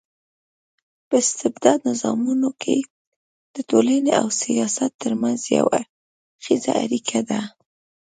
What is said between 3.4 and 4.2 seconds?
د ټولني